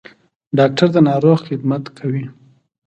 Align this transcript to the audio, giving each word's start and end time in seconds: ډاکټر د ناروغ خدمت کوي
ډاکټر 0.57 0.87
د 0.93 0.97
ناروغ 1.09 1.37
خدمت 1.47 1.83
کوي 1.97 2.25